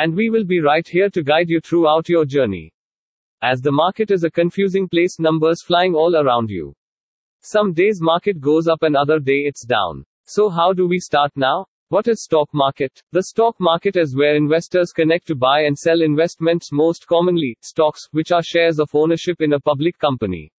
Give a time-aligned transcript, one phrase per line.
[0.00, 2.72] And we will be right here to guide you throughout your journey.
[3.42, 6.72] As the market is a confusing place, numbers flying all around you.
[7.40, 10.04] Some days market goes up and other day it's down.
[10.22, 11.66] So how do we start now?
[11.88, 13.02] What is stock market?
[13.10, 18.06] The stock market is where investors connect to buy and sell investments most commonly, stocks,
[18.12, 20.52] which are shares of ownership in a public company.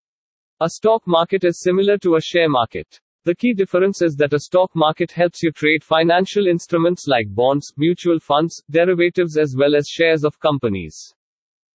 [0.60, 3.00] A stock market is similar to a share market.
[3.26, 7.74] The key difference is that a stock market helps you trade financial instruments like bonds,
[7.76, 11.14] mutual funds, derivatives as well as shares of companies.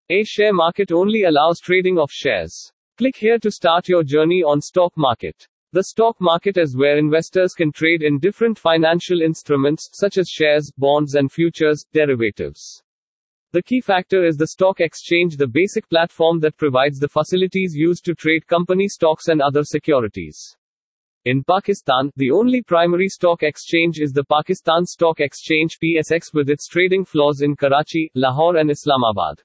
[0.09, 2.71] A share market only allows trading of shares.
[2.97, 5.47] Click here to start your journey on stock market.
[5.71, 10.71] The stock market is where investors can trade in different financial instruments, such as shares,
[10.77, 12.81] bonds, and futures, derivatives.
[13.51, 18.03] The key factor is the stock exchange, the basic platform that provides the facilities used
[18.05, 20.55] to trade company stocks and other securities.
[21.25, 26.67] In Pakistan, the only primary stock exchange is the Pakistan Stock Exchange PSX with its
[26.67, 29.41] trading floors in Karachi, Lahore, and Islamabad.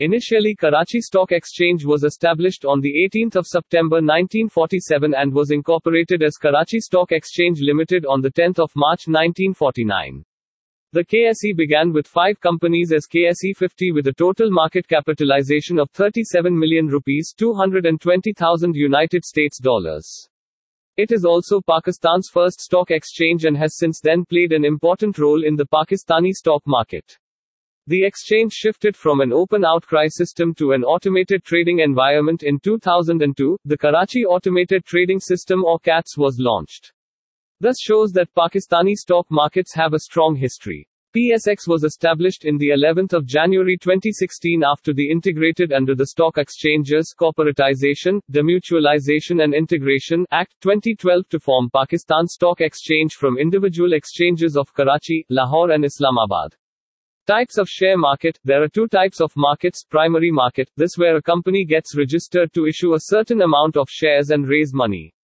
[0.00, 6.20] Initially Karachi Stock Exchange was established on the 18th of September 1947 and was incorporated
[6.24, 10.24] as Karachi Stock Exchange Limited on the 10th of March 1949.
[10.90, 15.92] The KSE began with 5 companies as KSE 50 with a total market capitalization of
[15.92, 20.28] 37 million rupees 220,000 United States dollars.
[20.96, 25.42] It is also Pakistan's first stock exchange and has since then played an important role
[25.42, 27.18] in the Pakistani stock market.
[27.88, 33.58] The exchange shifted from an open outcry system to an automated trading environment in 2002.
[33.64, 36.92] The Karachi Automated Trading System or KATS was launched.
[37.58, 40.88] This shows that Pakistani stock markets have a strong history.
[41.14, 46.38] PSX was established in the 11th of January 2016 after the integrated under the Stock
[46.38, 54.56] Exchanges Corporatization, Demutualization and Integration Act 2012 to form Pakistan Stock Exchange from individual exchanges
[54.56, 56.56] of Karachi, Lahore and Islamabad.
[57.28, 61.22] Types of share market There are two types of markets primary market, this where a
[61.22, 65.14] company gets registered to issue a certain amount of shares and raise money.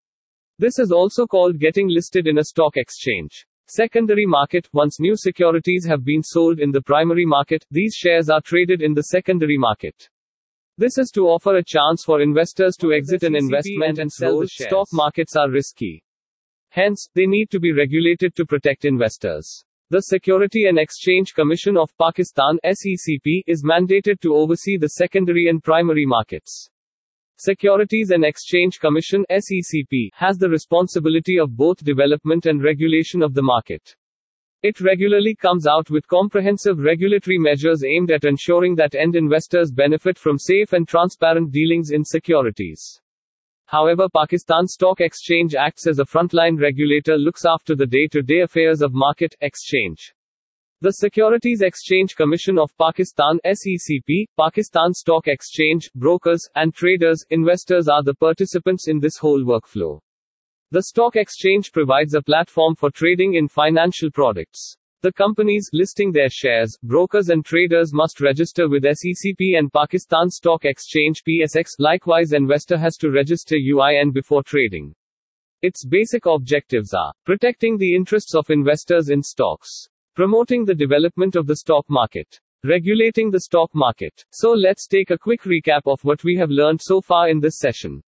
[0.57, 3.45] This is also called getting listed in a stock exchange.
[3.73, 8.41] Secondary market Once new securities have been sold in the primary market, these shares are
[8.41, 10.09] traded in the secondary market.
[10.77, 14.49] This is to offer a chance for investors to exit an investment and sell the
[14.49, 14.71] shares.
[14.71, 16.03] Stock markets are risky.
[16.71, 19.65] Hence, they need to be regulated to protect investors.
[19.91, 25.63] The Security and Exchange Commission of Pakistan SECP is mandated to oversee the secondary and
[25.63, 26.69] primary markets.
[27.43, 33.41] Securities and Exchange Commission SECP has the responsibility of both development and regulation of the
[33.41, 33.97] market.
[34.63, 40.19] It regularly comes out with comprehensive regulatory measures aimed at ensuring that end investors benefit
[40.19, 43.01] from safe and transparent dealings in securities.
[43.65, 48.93] However, Pakistan Stock Exchange acts as a frontline regulator looks after the day-to-day affairs of
[48.93, 50.13] market exchange.
[50.83, 58.03] The Securities Exchange Commission of Pakistan SECP, Pakistan Stock Exchange, brokers, and traders, investors are
[58.03, 60.01] the participants in this whole workflow.
[60.71, 64.75] The stock exchange provides a platform for trading in financial products.
[65.03, 70.65] The companies listing their shares, brokers and traders must register with SECP and Pakistan Stock
[70.65, 71.73] Exchange PSX.
[71.79, 74.95] Likewise, investor has to register UIN before trading.
[75.61, 81.47] Its basic objectives are protecting the interests of investors in stocks, promoting the development of
[81.47, 84.25] the stock market, regulating the stock market.
[84.33, 87.59] So let's take a quick recap of what we have learned so far in this
[87.59, 88.03] session.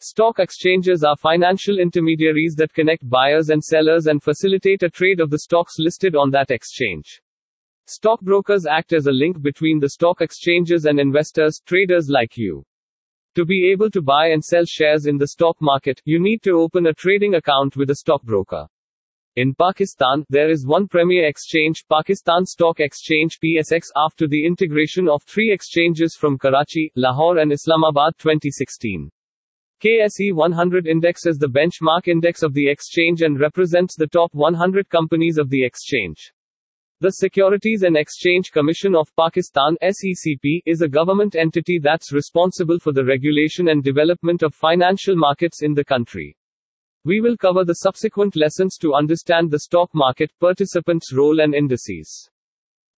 [0.00, 5.30] Stock exchanges are financial intermediaries that connect buyers and sellers and facilitate a trade of
[5.30, 7.20] the stocks listed on that exchange.
[7.86, 12.64] Stockbrokers act as a link between the stock exchanges and investors, traders like you.
[13.34, 16.58] To be able to buy and sell shares in the stock market, you need to
[16.58, 18.66] open a trading account with a stockbroker.
[19.36, 25.22] In Pakistan, there is one premier exchange, Pakistan Stock Exchange PSX, after the integration of
[25.22, 29.10] three exchanges from Karachi, Lahore, and Islamabad 2016.
[29.82, 34.90] KSE 100 index is the benchmark index of the exchange and represents the top 100
[34.90, 36.34] companies of the exchange.
[37.00, 42.92] The Securities and Exchange Commission of Pakistan SECP is a government entity that's responsible for
[42.92, 46.36] the regulation and development of financial markets in the country.
[47.04, 52.30] We will cover the subsequent lessons to understand the stock market, participants' role and indices.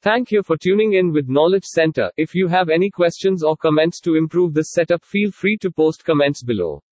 [0.02, 2.10] Thank you for tuning in with Knowledge Center.
[2.18, 6.04] If you have any questions or comments to improve this setup, feel free to post
[6.04, 6.82] comments below.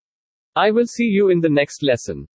[0.56, 2.26] I will see you in the next lesson.